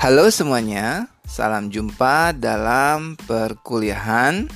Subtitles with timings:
[0.00, 4.48] Halo semuanya, salam jumpa dalam perkuliahan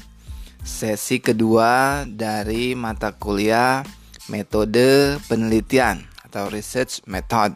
[0.64, 3.84] sesi kedua dari mata kuliah
[4.32, 7.52] metode penelitian atau research method.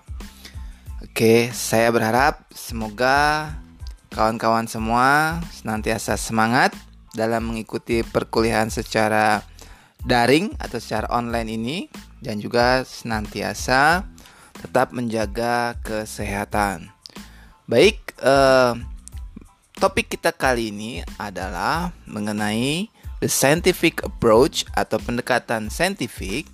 [1.01, 3.57] Oke, saya berharap semoga
[4.13, 6.77] kawan-kawan semua senantiasa semangat
[7.17, 9.41] dalam mengikuti perkuliahan secara
[10.05, 11.79] daring atau secara online ini
[12.21, 14.05] dan juga senantiasa
[14.61, 16.98] tetap menjaga kesehatan.
[17.69, 18.73] Baik, eh,
[19.77, 22.89] topik kita kali ini adalah mengenai
[23.21, 26.49] the scientific approach atau pendekatan saintifik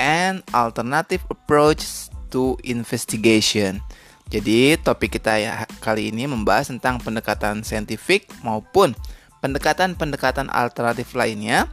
[0.00, 3.84] and alternative approach to investigation.
[4.32, 8.96] Jadi, topik kita ya kali ini membahas tentang pendekatan saintifik maupun
[9.44, 11.68] pendekatan-pendekatan alternatif lainnya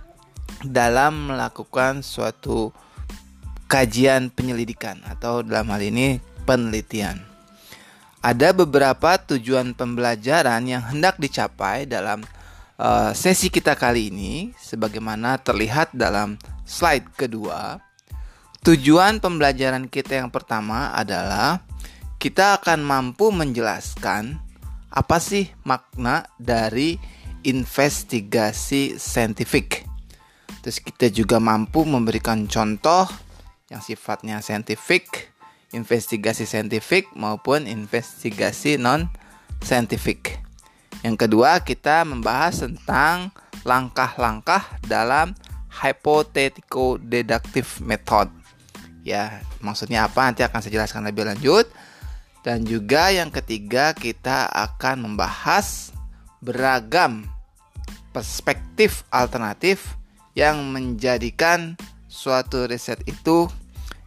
[0.60, 2.76] dalam melakukan suatu
[3.72, 7.33] kajian penyelidikan atau dalam hal ini penelitian.
[8.24, 12.24] Ada beberapa tujuan pembelajaran yang hendak dicapai dalam
[12.80, 17.84] uh, sesi kita kali ini, sebagaimana terlihat dalam slide kedua.
[18.64, 21.68] Tujuan pembelajaran kita yang pertama adalah
[22.16, 24.40] kita akan mampu menjelaskan
[24.88, 26.96] apa sih makna dari
[27.44, 29.84] investigasi saintifik.
[30.64, 33.04] Terus kita juga mampu memberikan contoh
[33.68, 35.33] yang sifatnya saintifik
[35.74, 39.10] investigasi saintifik maupun investigasi non
[39.60, 40.40] saintifik.
[41.04, 43.36] Yang kedua, kita membahas tentang
[43.68, 45.36] langkah-langkah dalam
[45.68, 48.32] hypothetical deductive method.
[49.04, 51.68] Ya, maksudnya apa nanti akan saya jelaskan lebih lanjut.
[52.44, 55.92] Dan juga yang ketiga, kita akan membahas
[56.44, 57.28] beragam
[58.12, 59.96] perspektif alternatif
[60.36, 61.80] yang menjadikan
[62.12, 63.48] suatu riset itu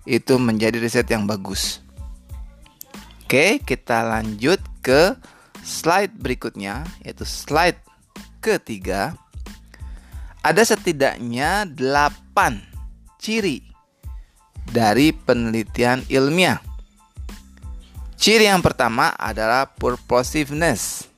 [0.07, 1.83] itu menjadi riset yang bagus.
[3.27, 5.19] Oke, kita lanjut ke
[5.67, 7.83] slide berikutnya, yaitu slide
[8.39, 9.19] ketiga.
[10.47, 13.67] Ada setidaknya 8 ciri
[14.71, 16.63] dari penelitian ilmiah.
[18.15, 21.11] Ciri yang pertama adalah purposiveness.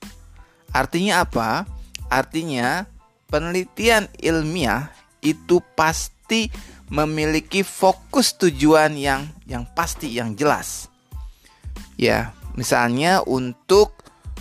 [0.72, 1.68] Artinya apa?
[2.08, 2.88] Artinya
[3.28, 4.88] penelitian ilmiah
[5.20, 6.48] itu pasti
[6.88, 10.88] memiliki fokus tujuan yang yang pasti yang jelas.
[12.00, 13.92] Ya, misalnya untuk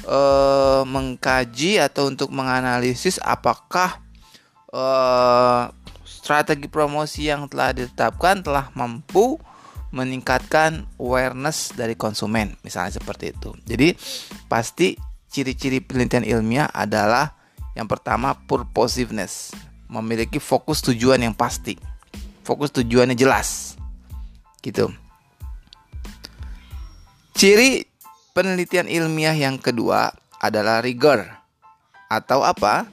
[0.08, 4.00] uh, mengkaji atau untuk menganalisis apakah
[4.72, 5.72] uh,
[6.08, 9.40] strategi promosi yang telah ditetapkan telah mampu
[9.96, 13.56] meningkatkan awareness dari konsumen, misalnya seperti itu.
[13.64, 13.96] Jadi,
[14.52, 15.00] pasti
[15.32, 17.40] ciri-ciri penelitian ilmiah adalah
[17.72, 19.56] yang pertama purposiveness,
[19.88, 21.80] memiliki fokus tujuan yang pasti
[22.48, 23.76] fokus tujuannya jelas.
[24.64, 24.88] Gitu.
[27.36, 27.84] Ciri
[28.32, 31.28] penelitian ilmiah yang kedua adalah rigor.
[32.08, 32.88] Atau apa?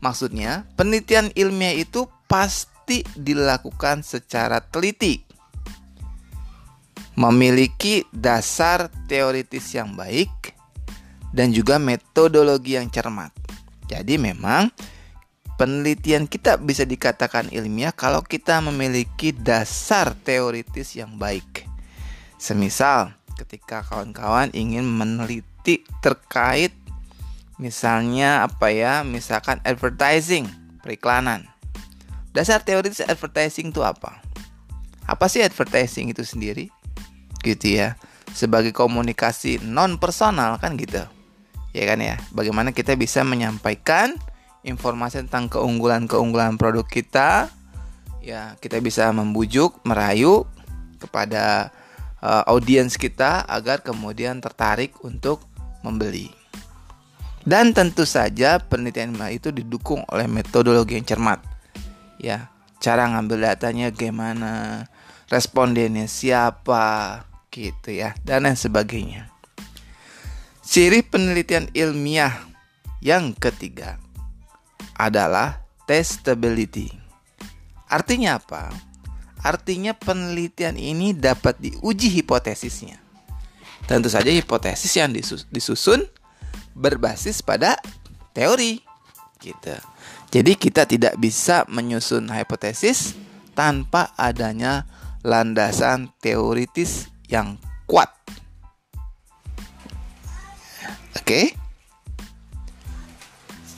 [0.00, 5.20] Maksudnya penelitian ilmiah itu pasti dilakukan secara teliti.
[7.14, 10.56] Memiliki dasar teoritis yang baik
[11.30, 13.30] dan juga metodologi yang cermat.
[13.86, 14.66] Jadi memang
[15.54, 21.66] penelitian kita bisa dikatakan ilmiah kalau kita memiliki dasar teoritis yang baik.
[22.38, 26.74] Semisal, ketika kawan-kawan ingin meneliti terkait
[27.56, 30.50] misalnya apa ya, misalkan advertising,
[30.82, 31.46] periklanan.
[32.34, 34.18] Dasar teoritis advertising itu apa?
[35.06, 36.66] Apa sih advertising itu sendiri?
[37.46, 37.94] Gitu ya.
[38.34, 41.06] Sebagai komunikasi non personal kan gitu.
[41.70, 42.18] Ya kan ya.
[42.34, 44.18] Bagaimana kita bisa menyampaikan
[44.64, 47.52] informasi tentang keunggulan-keunggulan produk kita,
[48.24, 50.48] ya kita bisa membujuk, merayu
[50.96, 51.68] kepada
[52.24, 55.44] uh, audiens kita agar kemudian tertarik untuk
[55.84, 56.32] membeli.
[57.44, 61.44] Dan tentu saja penelitian itu didukung oleh metodologi yang cermat.
[62.16, 62.48] Ya,
[62.80, 64.88] cara ngambil datanya gimana,
[65.28, 67.20] respondennya siapa,
[67.52, 69.28] gitu ya, dan lain sebagainya.
[70.64, 72.32] Ciri penelitian ilmiah
[73.04, 74.00] yang ketiga
[74.94, 76.90] adalah testability.
[77.90, 78.72] Artinya apa?
[79.44, 82.96] Artinya penelitian ini dapat diuji hipotesisnya.
[83.84, 85.12] Tentu saja hipotesis yang
[85.52, 86.08] disusun
[86.72, 87.76] berbasis pada
[88.32, 88.80] teori
[89.44, 89.76] gitu.
[90.32, 93.12] Jadi kita tidak bisa menyusun hipotesis
[93.52, 94.88] tanpa adanya
[95.20, 98.08] landasan teoritis yang kuat.
[101.14, 101.22] Oke?
[101.22, 101.63] Okay?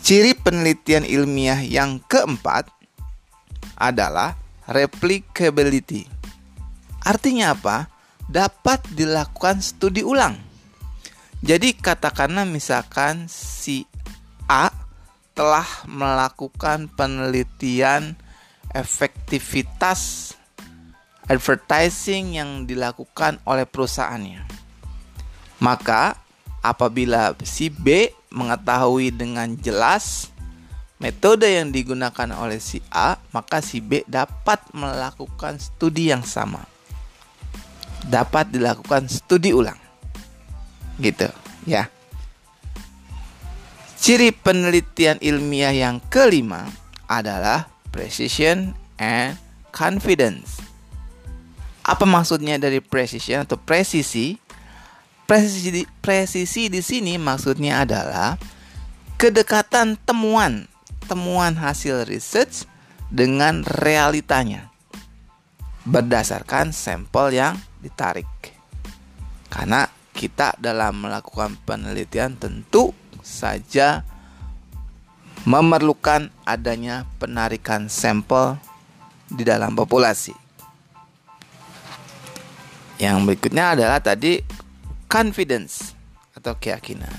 [0.07, 2.71] Ciri penelitian ilmiah yang keempat
[3.75, 4.39] adalah
[4.71, 6.07] replicability.
[7.03, 7.91] Artinya apa?
[8.31, 10.39] Dapat dilakukan studi ulang.
[11.43, 13.83] Jadi katakanlah misalkan si
[14.47, 14.71] A
[15.35, 18.15] telah melakukan penelitian
[18.79, 20.31] efektivitas
[21.27, 24.47] advertising yang dilakukan oleh perusahaannya.
[25.59, 26.15] Maka
[26.61, 30.31] apabila si B mengetahui dengan jelas
[30.97, 36.65] metode yang digunakan oleh si A, maka si B dapat melakukan studi yang sama.
[38.07, 39.77] Dapat dilakukan studi ulang.
[40.97, 41.29] Gitu,
[41.69, 41.91] ya.
[43.97, 46.71] Ciri penelitian ilmiah yang kelima
[47.11, 49.35] adalah precision and
[49.75, 50.63] confidence.
[51.87, 54.39] Apa maksudnya dari precision atau presisi?
[55.27, 58.39] Presisi, presisi di sini maksudnya adalah
[59.19, 60.71] kedekatan temuan
[61.11, 62.63] temuan hasil research
[63.11, 64.71] dengan realitanya
[65.87, 68.27] berdasarkan sampel yang ditarik.
[69.51, 72.91] Karena kita dalam melakukan penelitian tentu
[73.23, 74.03] saja
[75.47, 78.59] memerlukan adanya penarikan sampel
[79.31, 80.35] di dalam populasi.
[82.99, 84.41] Yang berikutnya adalah tadi
[85.09, 85.97] confidence
[86.37, 87.11] atau keyakinan.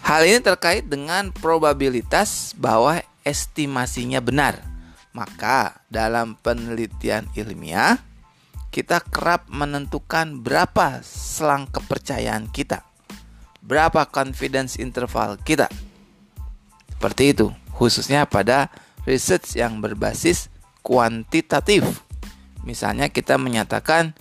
[0.00, 4.64] Hal ini terkait dengan probabilitas bahwa estimasinya benar.
[5.10, 7.98] Maka, dalam penelitian ilmiah,
[8.70, 12.86] kita kerap menentukan berapa selang kepercayaan kita,
[13.60, 15.66] berapa confidence interval kita.
[16.94, 18.70] Seperti itu, khususnya pada
[19.04, 20.46] research yang berbasis
[20.86, 21.82] kuantitatif.
[22.62, 24.14] Misalnya kita menyatakan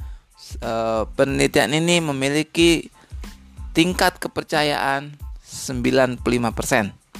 [0.58, 0.74] e,
[1.14, 2.90] penelitian ini memiliki
[3.78, 5.14] tingkat kepercayaan
[5.46, 6.24] 95%.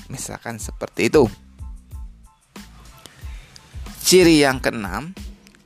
[0.10, 1.30] Misalkan seperti itu.
[4.02, 5.14] Ciri yang keenam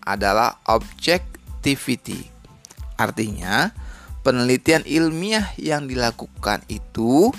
[0.03, 2.27] adalah objectivity.
[2.99, 3.71] Artinya,
[4.23, 7.31] penelitian ilmiah yang dilakukan itu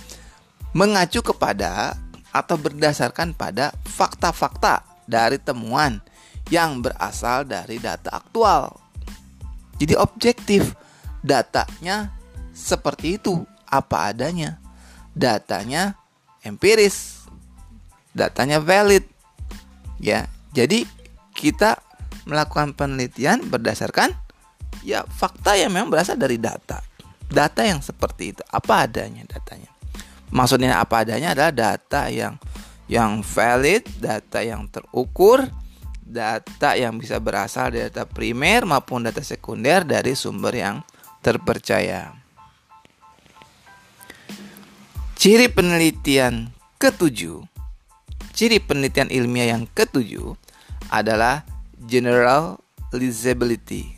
[0.72, 1.96] mengacu kepada
[2.34, 6.02] atau berdasarkan pada fakta-fakta dari temuan
[6.52, 8.83] yang berasal dari data aktual.
[9.78, 10.76] Jadi objektif,
[11.24, 12.14] datanya
[12.54, 14.62] seperti itu, apa adanya
[15.14, 15.94] datanya
[16.42, 17.24] empiris,
[18.12, 19.06] datanya valid.
[20.02, 20.84] Ya, jadi
[21.32, 21.80] kita
[22.26, 24.10] melakukan penelitian berdasarkan
[24.82, 26.82] ya fakta yang memang berasal dari data.
[27.30, 29.70] Data yang seperti itu, apa adanya datanya.
[30.34, 32.36] Maksudnya apa adanya adalah data yang
[32.84, 35.48] yang valid, data yang terukur,
[36.04, 40.84] data yang bisa berasal dari data primer maupun data sekunder dari sumber yang
[41.24, 42.12] terpercaya.
[45.16, 47.40] Ciri penelitian ketujuh,
[48.36, 50.36] ciri penelitian ilmiah yang ketujuh
[50.92, 51.48] adalah
[51.80, 53.96] generalizability.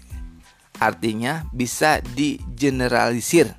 [0.78, 3.58] Artinya bisa digeneralisir.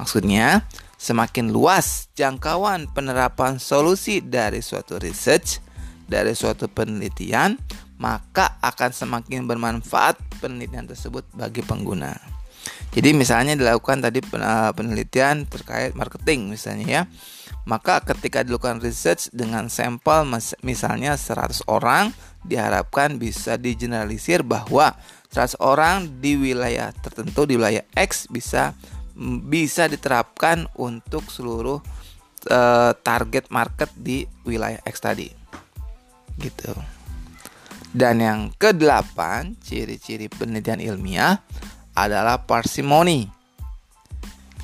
[0.00, 0.64] Maksudnya,
[0.96, 5.67] semakin luas jangkauan penerapan solusi dari suatu research,
[6.08, 7.60] dari suatu penelitian,
[8.00, 12.16] maka akan semakin bermanfaat penelitian tersebut bagi pengguna.
[12.88, 17.02] Jadi misalnya dilakukan tadi eh, penelitian terkait marketing misalnya ya.
[17.68, 20.24] Maka ketika dilakukan research dengan sampel
[20.64, 22.16] misalnya 100 orang
[22.48, 24.96] diharapkan bisa digeneralisir bahwa
[25.28, 28.72] 100 orang di wilayah tertentu di wilayah X bisa
[29.44, 31.82] bisa diterapkan untuk seluruh
[32.48, 35.37] uh, target market di wilayah X tadi.
[36.38, 36.72] Gitu.
[37.92, 41.42] Dan yang kedelapan, ciri-ciri penelitian ilmiah
[41.98, 43.26] adalah parsimony.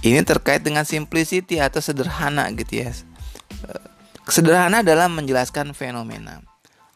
[0.05, 2.93] Ini terkait dengan simplicity atau sederhana gitu ya.
[4.29, 6.45] Sederhana dalam menjelaskan fenomena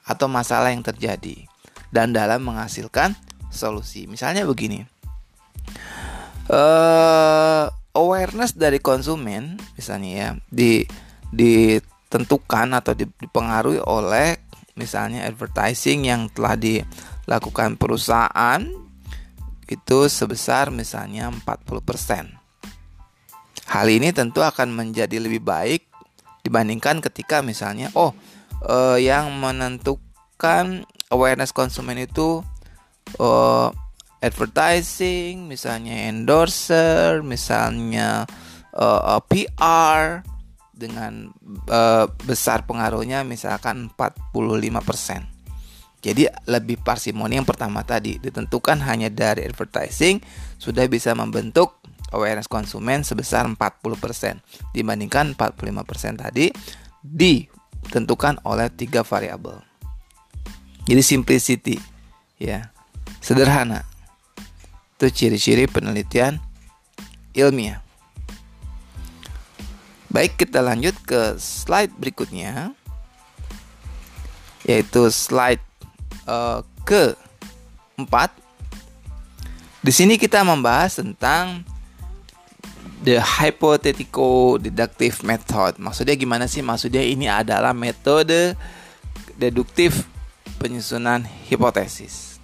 [0.05, 1.49] atau masalah yang terjadi
[1.89, 3.17] dan dalam menghasilkan
[3.49, 4.05] solusi.
[4.05, 4.85] Misalnya begini.
[6.49, 10.89] Uh, awareness dari konsumen misalnya ya di
[11.29, 14.41] ditentukan atau dipengaruhi oleh
[14.79, 18.63] misalnya advertising yang telah dilakukan perusahaan
[19.69, 22.39] itu sebesar misalnya 40%.
[23.69, 25.85] Hal ini tentu akan menjadi lebih baik
[26.41, 28.17] dibandingkan ketika misalnya oh
[28.65, 32.41] eh, yang menentukan awareness konsumen itu
[33.21, 33.69] eh,
[34.25, 38.25] advertising, misalnya endorser, misalnya
[38.73, 40.25] eh, PR
[40.79, 41.35] dengan
[41.67, 45.27] eh, besar pengaruhnya misalkan 45%.
[45.99, 50.23] Jadi lebih parsimoni yang pertama tadi ditentukan hanya dari advertising
[50.55, 51.83] sudah bisa membentuk
[52.15, 54.39] awareness konsumen sebesar 40%
[54.71, 56.55] dibandingkan 45% tadi
[57.03, 59.59] ditentukan oleh tiga variabel.
[60.87, 61.77] Jadi simplicity
[62.39, 62.71] ya.
[63.19, 63.83] Sederhana.
[64.97, 66.39] Itu ciri-ciri penelitian
[67.35, 67.88] ilmiah.
[70.09, 72.73] Baik, kita lanjut ke slide berikutnya
[74.69, 75.63] yaitu slide
[76.29, 77.17] uh, ke
[77.97, 78.05] 4.
[79.81, 81.65] Di sini kita membahas tentang
[83.01, 85.81] the hypothetical deductive method.
[85.81, 86.61] Maksudnya gimana sih?
[86.61, 88.53] Maksudnya ini adalah metode
[89.41, 90.05] deduktif
[90.61, 92.37] penyusunan hipotesis.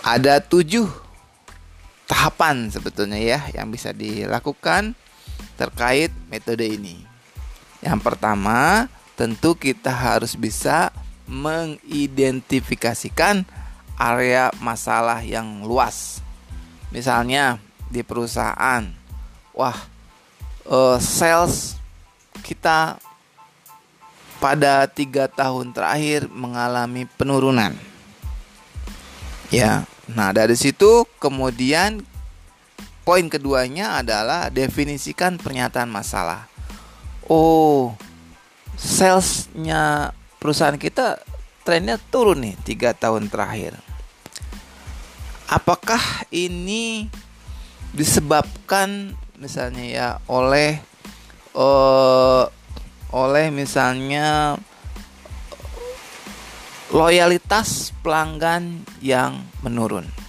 [0.00, 0.88] Ada tujuh
[2.08, 4.96] tahapan sebetulnya ya yang bisa dilakukan
[5.58, 7.02] terkait metode ini.
[7.82, 8.86] Yang pertama,
[9.18, 10.94] tentu kita harus bisa
[11.26, 13.42] mengidentifikasikan
[13.98, 16.22] area masalah yang luas.
[16.94, 17.58] Misalnya
[17.90, 18.86] di perusahaan,
[19.52, 19.76] wah,
[20.64, 21.74] uh, sales
[22.46, 23.02] kita
[24.38, 27.74] pada tiga tahun terakhir mengalami penurunan.
[29.50, 32.06] Ya, nah dari situ kemudian
[33.08, 36.44] poin keduanya adalah definisikan pernyataan masalah.
[37.24, 37.96] Oh,
[38.76, 41.16] salesnya perusahaan kita
[41.64, 43.80] trennya turun nih tiga tahun terakhir.
[45.48, 47.08] Apakah ini
[47.96, 50.76] disebabkan misalnya ya oleh
[51.56, 52.44] uh,
[53.08, 54.60] oleh misalnya
[56.92, 60.27] loyalitas pelanggan yang menurun.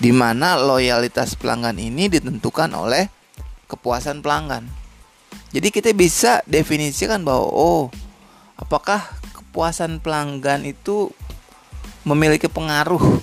[0.00, 3.12] Di mana loyalitas pelanggan ini ditentukan oleh
[3.68, 4.64] kepuasan pelanggan.
[5.52, 7.84] Jadi kita bisa definisikan bahwa oh,
[8.56, 9.04] apakah
[9.36, 11.12] kepuasan pelanggan itu
[12.02, 13.20] memiliki pengaruh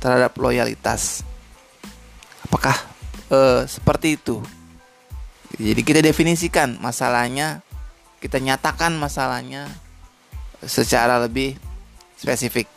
[0.00, 1.26] terhadap loyalitas?
[2.48, 2.74] Apakah
[3.28, 4.40] eh, seperti itu?
[5.58, 7.60] Jadi kita definisikan masalahnya,
[8.22, 9.66] kita nyatakan masalahnya
[10.62, 11.58] secara lebih
[12.14, 12.70] spesifik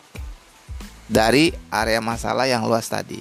[1.11, 3.19] dari area masalah yang luas tadi.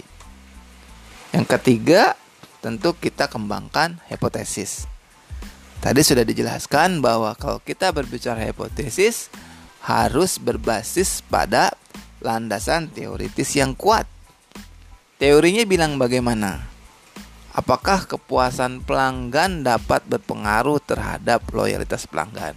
[1.35, 2.15] Yang ketiga,
[2.63, 4.87] tentu kita kembangkan hipotesis.
[5.83, 9.27] Tadi sudah dijelaskan bahwa kalau kita berbicara hipotesis
[9.83, 11.75] harus berbasis pada
[12.23, 14.07] landasan teoritis yang kuat.
[15.17, 16.69] Teorinya bilang bagaimana?
[17.51, 22.55] Apakah kepuasan pelanggan dapat berpengaruh terhadap loyalitas pelanggan?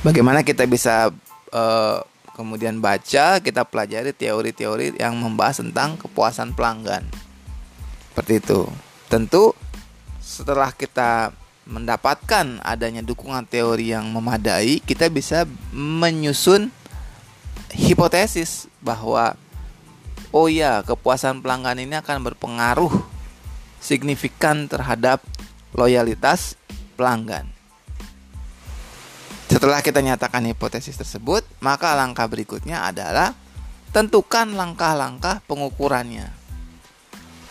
[0.00, 1.10] Bagaimana kita bisa
[1.52, 2.00] uh,
[2.42, 7.06] kemudian baca, kita pelajari teori-teori yang membahas tentang kepuasan pelanggan.
[8.10, 8.66] Seperti itu.
[9.06, 9.54] Tentu
[10.18, 11.30] setelah kita
[11.62, 16.74] mendapatkan adanya dukungan teori yang memadai, kita bisa menyusun
[17.70, 19.38] hipotesis bahwa
[20.34, 22.90] oh ya, kepuasan pelanggan ini akan berpengaruh
[23.78, 25.22] signifikan terhadap
[25.70, 26.58] loyalitas
[26.98, 27.51] pelanggan.
[29.52, 33.36] Setelah kita nyatakan hipotesis tersebut, maka langkah berikutnya adalah
[33.92, 36.32] tentukan langkah-langkah pengukurannya.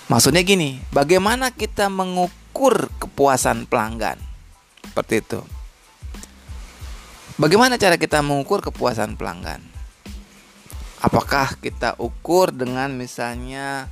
[0.10, 4.18] Maksudnya gini, bagaimana kita mengukur kepuasan pelanggan?
[4.82, 5.46] Seperti itu.
[7.38, 9.62] Bagaimana cara kita mengukur kepuasan pelanggan?
[11.06, 13.86] Apakah kita ukur dengan misalnya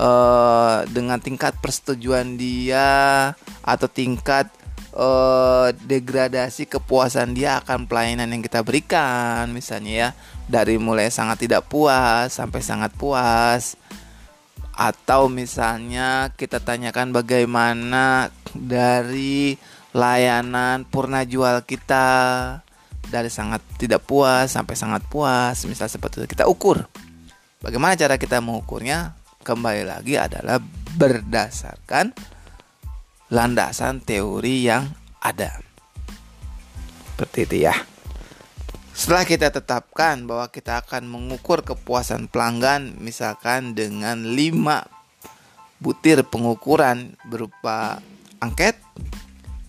[0.00, 4.48] uh, dengan tingkat persetujuan dia atau tingkat
[4.94, 10.08] uh, degradasi kepuasan dia akan pelayanan yang kita berikan misalnya ya
[10.50, 13.78] dari mulai sangat tidak puas sampai sangat puas.
[14.74, 19.60] Atau misalnya kita tanyakan bagaimana dari
[19.92, 22.06] layanan purna jual kita
[23.10, 26.86] dari sangat tidak puas sampai sangat puas misal seperti itu kita ukur.
[27.60, 29.18] Bagaimana cara kita mengukurnya?
[29.40, 30.60] Kembali lagi adalah
[30.96, 32.12] berdasarkan
[33.30, 34.90] landasan teori yang
[35.22, 35.62] ada
[37.14, 37.74] seperti itu ya
[39.00, 45.00] setelah kita tetapkan bahwa kita akan mengukur kepuasan pelanggan misalkan dengan 5
[45.80, 48.04] butir pengukuran berupa
[48.44, 48.76] angket,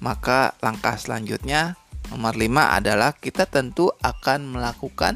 [0.03, 1.79] maka langkah selanjutnya
[2.11, 5.15] nomor 5 adalah kita tentu akan melakukan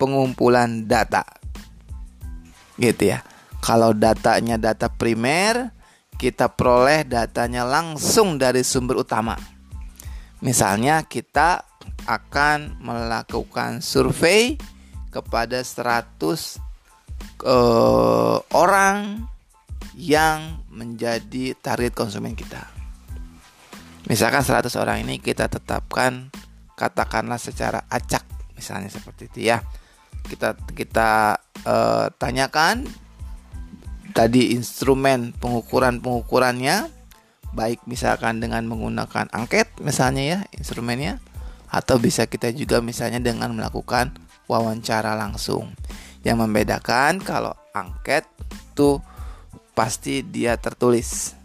[0.00, 1.28] pengumpulan data.
[2.80, 3.20] Gitu ya.
[3.60, 5.68] Kalau datanya data primer,
[6.20, 9.40] kita peroleh datanya langsung dari sumber utama.
[10.44, 11.64] Misalnya kita
[12.04, 14.60] akan melakukan survei
[15.08, 16.36] kepada 100 uh,
[17.40, 19.24] eh, orang
[19.96, 22.68] yang menjadi target konsumen kita.
[24.04, 26.28] Misalkan 100 orang ini kita tetapkan
[26.76, 29.64] katakanlah secara acak misalnya seperti itu ya.
[30.20, 32.84] Kita kita uh, tanyakan
[34.20, 36.92] tadi instrumen pengukuran-pengukurannya
[37.56, 41.24] baik misalkan dengan menggunakan angket misalnya ya instrumennya
[41.72, 44.12] atau bisa kita juga misalnya dengan melakukan
[44.44, 45.72] wawancara langsung.
[46.20, 48.28] Yang membedakan kalau angket
[48.76, 49.00] tuh
[49.72, 51.40] pasti dia tertulis.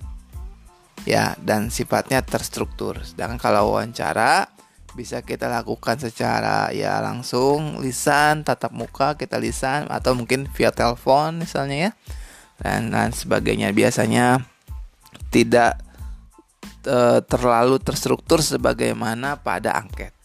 [1.06, 2.98] ya dan sifatnya terstruktur.
[3.06, 4.50] Sedangkan kalau wawancara
[4.98, 11.46] bisa kita lakukan secara ya langsung lisan, tatap muka kita lisan atau mungkin via telepon
[11.46, 11.92] misalnya ya.
[12.60, 14.40] Dan lain sebagainya biasanya
[15.30, 15.76] tidak
[16.88, 20.16] e, terlalu terstruktur sebagaimana pada angket.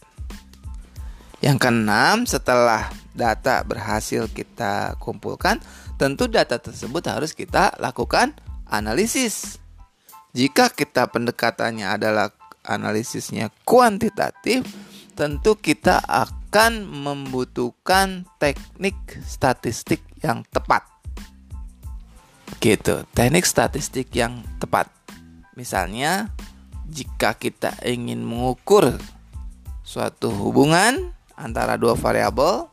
[1.41, 5.57] Yang keenam, setelah data berhasil kita kumpulkan,
[5.97, 8.37] tentu data tersebut harus kita lakukan
[8.69, 9.57] analisis.
[10.31, 12.31] Jika kita pendekatannya adalah
[12.63, 14.63] analisisnya kuantitatif,
[15.17, 18.95] tentu kita akan membutuhkan teknik
[19.25, 20.90] statistik yang tepat.
[22.59, 24.91] Gitu, teknik statistik yang tepat.
[25.55, 26.33] Misalnya,
[26.91, 28.99] jika kita ingin mengukur
[29.85, 32.67] suatu hubungan antara dua variabel,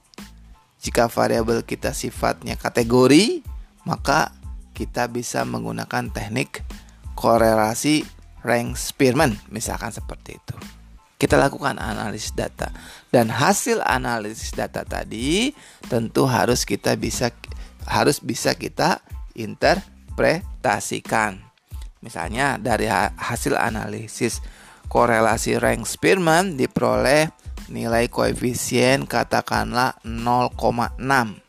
[0.83, 3.43] jika variabel kita sifatnya kategori,
[3.87, 4.35] maka
[4.75, 6.63] kita bisa menggunakan teknik
[7.19, 8.07] korelasi
[8.47, 10.57] rank Spearman misalkan seperti itu.
[11.19, 12.71] Kita lakukan analisis data
[13.11, 15.51] dan hasil analisis data tadi
[15.91, 17.35] tentu harus kita bisa
[17.91, 19.03] harus bisa kita
[19.39, 21.39] interpretasikan.
[22.03, 24.43] Misalnya dari hasil analisis
[24.91, 27.31] korelasi rank Spearman diperoleh
[27.71, 31.47] nilai koefisien katakanlah 0,6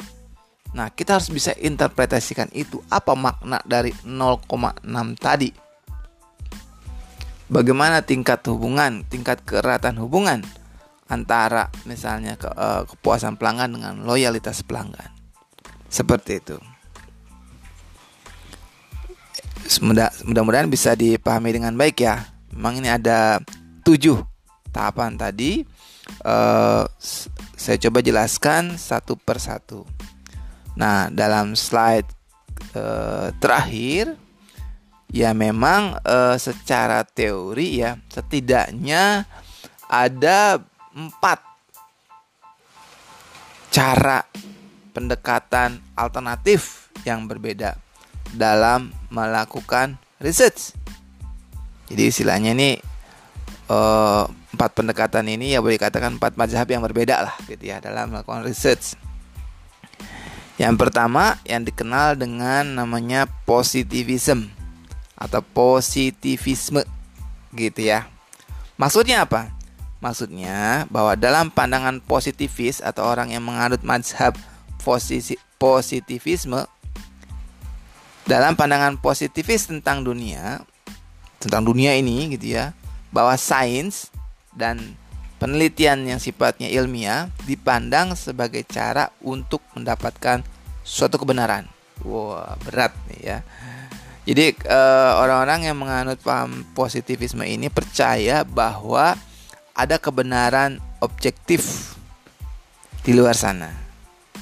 [0.70, 2.78] Nah, kita harus bisa interpretasikan itu.
[2.94, 4.86] Apa makna dari 0,6
[5.18, 5.50] tadi?
[7.50, 10.46] Bagaimana tingkat hubungan, tingkat keratan hubungan
[11.10, 15.10] antara misalnya ke, uh, kepuasan pelanggan dengan loyalitas pelanggan.
[15.90, 16.69] Seperti itu.
[19.82, 22.26] Mudah-mudahan bisa dipahami dengan baik ya.
[22.56, 23.40] Memang ini ada
[23.86, 24.22] tujuh
[24.72, 25.66] tahapan tadi.
[26.26, 26.90] Uh,
[27.54, 29.86] saya coba jelaskan satu persatu.
[30.74, 32.08] Nah, dalam slide
[32.74, 34.18] uh, terakhir
[35.10, 39.26] ya memang uh, secara teori ya setidaknya
[39.90, 40.62] ada
[40.94, 41.42] empat
[43.74, 44.22] cara
[44.94, 47.89] pendekatan alternatif yang berbeda
[48.36, 50.74] dalam melakukan research.
[51.90, 52.78] Jadi istilahnya ini
[53.70, 58.14] uh, empat pendekatan ini ya boleh dikatakan empat mazhab yang berbeda lah gitu ya dalam
[58.14, 58.94] melakukan research.
[60.60, 64.52] Yang pertama yang dikenal dengan namanya positivism
[65.16, 66.84] atau positivisme
[67.56, 68.12] gitu ya.
[68.76, 69.52] Maksudnya apa?
[70.00, 74.36] Maksudnya bahwa dalam pandangan positivis atau orang yang menganut mazhab
[75.60, 76.64] positivisme
[78.30, 80.62] dalam pandangan positivis tentang dunia
[81.42, 82.78] tentang dunia ini gitu ya
[83.10, 84.14] bahwa sains
[84.54, 84.94] dan
[85.40, 90.44] Penelitian yang sifatnya ilmiah dipandang sebagai cara untuk mendapatkan
[90.84, 91.64] suatu kebenaran.
[92.04, 93.40] Wah, berat nih ya.
[94.28, 99.16] Jadi eh, orang-orang yang menganut paham positivisme ini percaya bahwa
[99.72, 101.96] ada kebenaran objektif
[103.08, 103.72] di luar sana.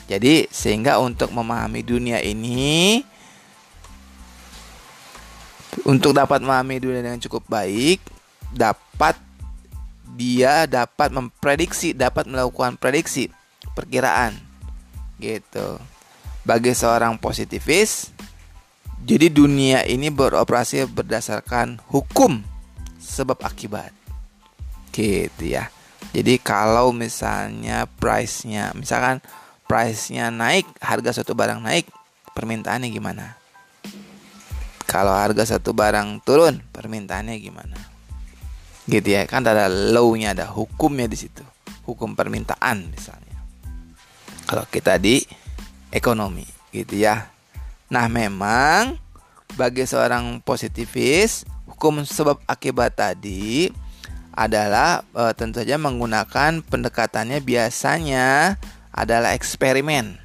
[0.09, 3.05] Jadi sehingga untuk memahami dunia ini
[5.85, 8.01] untuk dapat memahami dunia dengan cukup baik
[8.53, 9.19] dapat
[10.17, 13.29] dia dapat memprediksi, dapat melakukan prediksi,
[13.77, 14.33] perkiraan.
[15.21, 15.77] Gitu.
[16.41, 18.09] Bagi seorang positivis,
[19.05, 22.41] jadi dunia ini beroperasi berdasarkan hukum
[22.97, 23.93] sebab akibat.
[24.89, 25.69] Gitu ya.
[26.15, 29.21] Jadi kalau misalnya price-nya, misalkan
[29.69, 31.91] price-nya naik, harga suatu barang naik,
[32.33, 33.37] permintaannya gimana?
[34.87, 37.97] Kalau harga satu barang turun, permintaannya gimana?
[38.87, 41.43] gitu ya kan ada law-nya ada hukumnya di situ.
[41.83, 43.35] Hukum permintaan misalnya.
[44.47, 45.23] Kalau kita di
[45.91, 47.27] ekonomi gitu ya.
[47.91, 48.95] Nah memang
[49.59, 53.71] bagi seorang positivis hukum sebab akibat tadi
[54.35, 58.55] adalah e, tentu saja menggunakan pendekatannya biasanya
[58.91, 60.19] adalah eksperimen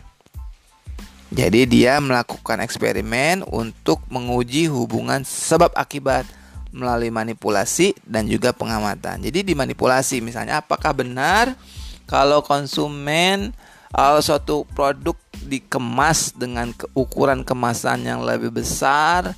[1.32, 6.28] jadi dia melakukan eksperimen untuk menguji hubungan sebab akibat
[6.76, 9.24] melalui manipulasi dan juga pengamatan.
[9.24, 11.56] Jadi dimanipulasi misalnya apakah benar
[12.04, 13.56] kalau konsumen
[13.96, 15.16] uh, suatu produk
[15.48, 19.32] dikemas dengan ukuran kemasan yang lebih besar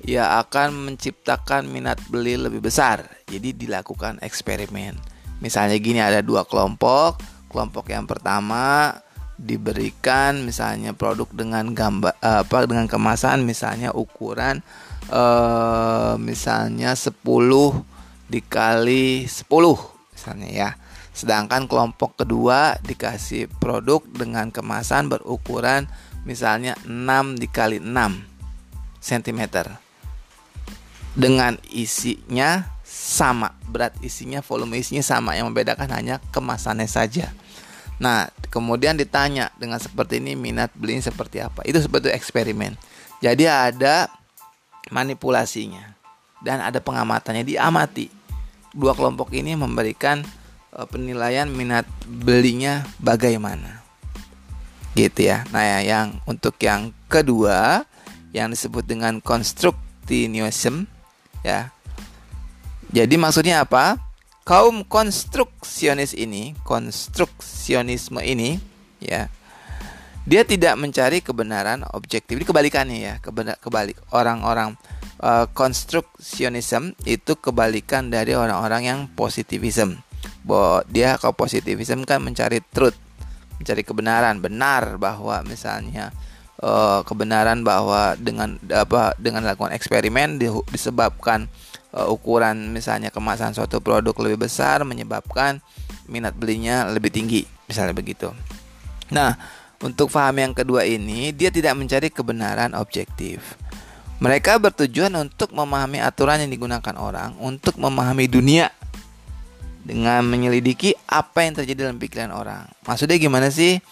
[0.00, 3.04] ya akan menciptakan minat beli lebih besar.
[3.28, 4.96] Jadi dilakukan eksperimen.
[5.44, 7.20] Misalnya gini ada dua kelompok.
[7.52, 8.96] Kelompok yang pertama
[9.34, 14.62] diberikan misalnya produk dengan gambar apa dengan kemasan misalnya ukuran
[15.10, 17.12] uh, misalnya 10
[18.30, 19.44] dikali 10
[20.14, 20.70] misalnya ya.
[21.14, 25.86] Sedangkan kelompok kedua dikasih produk dengan kemasan berukuran
[26.26, 28.34] misalnya 6 dikali 6
[29.04, 29.42] cm.
[31.14, 37.30] dengan isinya sama, berat isinya, volume isinya sama, yang membedakan hanya kemasannya saja.
[38.02, 41.62] Nah, kemudian ditanya dengan seperti ini minat belinya seperti apa?
[41.62, 42.74] Itu seperti eksperimen.
[43.22, 44.10] Jadi ada
[44.90, 45.94] manipulasinya
[46.42, 48.10] dan ada pengamatannya diamati.
[48.74, 50.26] Dua kelompok ini memberikan
[50.74, 53.86] uh, penilaian minat belinya bagaimana.
[54.98, 55.46] Gitu ya.
[55.54, 57.86] Nah, ya, yang untuk yang kedua
[58.34, 60.90] yang disebut dengan constructivism
[61.46, 61.70] ya.
[62.90, 63.98] Jadi maksudnya apa?
[64.44, 68.60] Kaum konstruksionis ini, konstruksionisme ini
[69.00, 69.32] ya.
[70.28, 72.36] Dia tidak mencari kebenaran objektif.
[72.36, 73.14] Ini kebalikannya ya,
[73.60, 73.96] kebalik.
[74.12, 74.76] Orang-orang
[75.24, 80.00] uh, konstruksionisme itu kebalikan dari orang-orang yang positivism.
[80.44, 82.96] Bahwa dia kalau positivism kan mencari truth,
[83.56, 86.12] mencari kebenaran, benar bahwa misalnya
[86.60, 91.48] uh, kebenaran bahwa dengan apa dengan lakukan eksperimen di, disebabkan
[91.94, 95.62] uh, ukuran misalnya kemasan suatu produk lebih besar menyebabkan
[96.10, 98.28] minat belinya lebih tinggi misalnya begitu.
[99.14, 99.38] Nah,
[99.80, 103.56] untuk paham yang kedua ini dia tidak mencari kebenaran objektif.
[104.22, 108.70] Mereka bertujuan untuk memahami aturan yang digunakan orang untuk memahami dunia
[109.84, 112.64] dengan menyelidiki apa yang terjadi dalam pikiran orang.
[112.88, 113.82] Maksudnya gimana sih?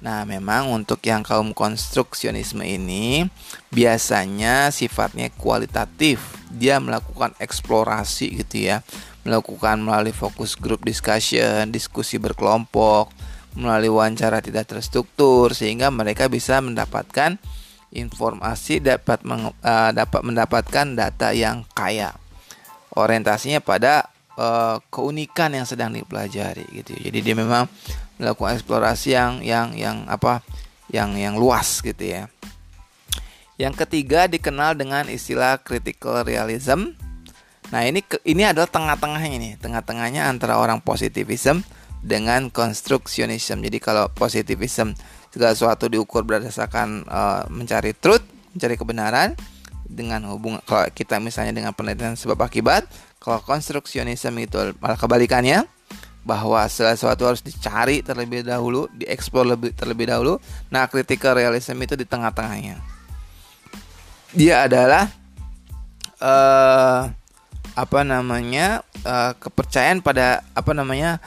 [0.00, 3.28] Nah, memang untuk yang kaum konstruksionisme ini
[3.68, 6.40] biasanya sifatnya kualitatif.
[6.48, 8.80] Dia melakukan eksplorasi gitu ya.
[9.28, 13.12] Melakukan melalui fokus group discussion, diskusi berkelompok,
[13.52, 17.36] melalui wawancara tidak terstruktur sehingga mereka bisa mendapatkan
[17.92, 22.16] informasi dapat meng, uh, dapat mendapatkan data yang kaya.
[22.96, 24.08] Orientasinya pada
[24.38, 26.96] uh, keunikan yang sedang dipelajari gitu.
[26.96, 27.66] Jadi dia memang
[28.20, 30.44] melakukan eksplorasi yang yang yang apa
[30.92, 32.28] yang yang luas gitu ya.
[33.56, 36.92] Yang ketiga dikenal dengan istilah critical realism.
[37.72, 41.64] Nah ini ini adalah tengah-tengahnya ini, tengah-tengahnya antara orang positivism
[42.00, 43.60] dengan constructionism.
[43.60, 44.96] Jadi kalau positivism
[45.30, 48.24] segala sesuatu diukur berdasarkan uh, mencari truth,
[48.56, 49.28] mencari kebenaran
[49.86, 52.88] dengan hubungan kalau kita misalnya dengan penelitian sebab akibat,
[53.22, 55.68] kalau constructionism itu malah kebalikannya
[56.30, 60.38] bahwa sesuatu harus dicari terlebih dahulu, dieksplor lebih terlebih dahulu.
[60.70, 62.78] Nah, critical realism itu di tengah-tengahnya.
[64.30, 65.10] Dia adalah
[66.22, 67.10] uh,
[67.74, 71.18] apa namanya uh, kepercayaan pada apa namanya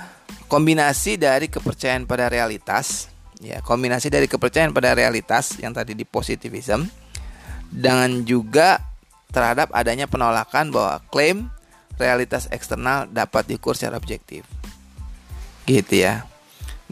[0.48, 3.12] kombinasi dari kepercayaan pada realitas,
[3.44, 6.88] ya kombinasi dari kepercayaan pada realitas yang tadi di positivism,
[7.68, 8.80] dengan juga
[9.36, 11.52] terhadap adanya penolakan bahwa klaim
[12.00, 14.48] realitas eksternal dapat diukur secara objektif
[15.68, 16.28] gitu ya.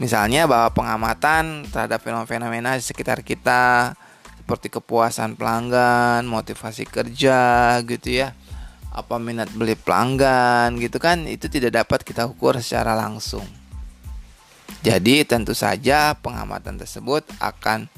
[0.00, 3.94] Misalnya bahwa pengamatan terhadap fenomena di sekitar kita
[4.42, 8.34] seperti kepuasan pelanggan motivasi kerja gitu ya
[8.92, 13.44] apa minat beli pelanggan gitu kan itu tidak dapat kita ukur secara langsung.
[14.84, 17.88] Jadi tentu saja pengamatan tersebut akan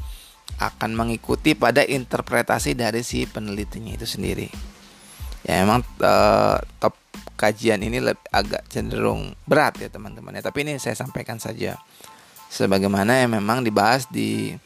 [0.62, 4.46] akan mengikuti pada interpretasi dari si penelitinya itu sendiri.
[5.42, 6.94] Ya memang uh, top
[7.44, 10.42] kajian ini lebih, agak cenderung berat ya teman-teman ya.
[10.48, 11.76] Tapi ini saya sampaikan saja.
[12.48, 14.56] Sebagaimana yang memang dibahas di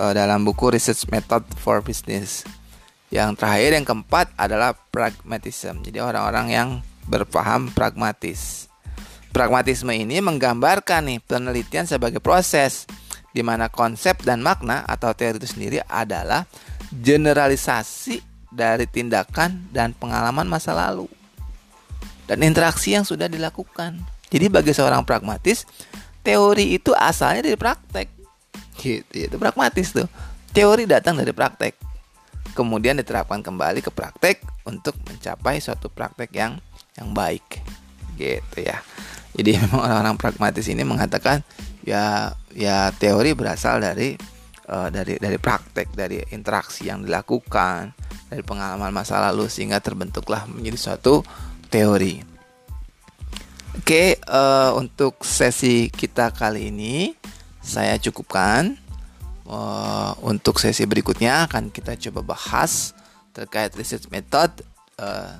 [0.00, 2.48] uh, dalam buku Research Method for Business.
[3.12, 5.84] Yang terakhir yang keempat adalah pragmatism.
[5.84, 6.68] Jadi orang-orang yang
[7.04, 8.72] berpaham pragmatis.
[9.36, 12.88] Pragmatisme ini menggambarkan nih penelitian sebagai proses
[13.32, 16.44] di mana konsep dan makna atau teori itu sendiri adalah
[16.92, 18.20] generalisasi
[18.52, 21.08] dari tindakan dan pengalaman masa lalu
[22.26, 23.98] dan interaksi yang sudah dilakukan.
[24.32, 25.68] Jadi bagi seorang pragmatis,
[26.24, 28.08] teori itu asalnya dari praktek.
[28.78, 30.08] Gitu, itu pragmatis tuh.
[30.56, 31.76] Teori datang dari praktek.
[32.52, 36.56] Kemudian diterapkan kembali ke praktek untuk mencapai suatu praktek yang
[36.96, 37.60] yang baik.
[38.16, 38.80] Gitu ya.
[39.36, 41.44] Jadi memang orang-orang pragmatis ini mengatakan
[41.82, 44.14] ya ya teori berasal dari
[44.68, 47.92] uh, dari dari praktek, dari interaksi yang dilakukan,
[48.28, 51.20] dari pengalaman masa lalu sehingga terbentuklah menjadi suatu
[51.72, 52.20] teori.
[53.72, 57.16] Oke, uh, untuk sesi kita kali ini
[57.64, 58.76] saya cukupkan.
[59.42, 62.94] Uh, untuk sesi berikutnya akan kita coba bahas
[63.34, 64.54] terkait research method
[65.02, 65.34] uh,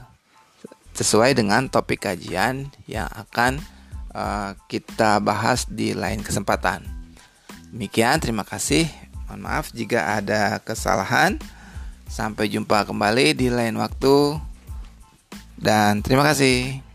[0.97, 3.63] sesuai dengan topik kajian yang akan
[4.11, 6.83] uh, kita bahas di lain kesempatan.
[7.71, 8.89] Demikian, terima kasih.
[9.29, 11.41] Mohon maaf jika ada kesalahan.
[12.05, 14.52] Sampai jumpa kembali di lain waktu.
[15.63, 16.92] Dan terima kasih.